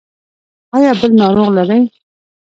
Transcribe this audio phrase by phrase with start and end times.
[0.75, 1.81] ایا بل ناروغ لرئ؟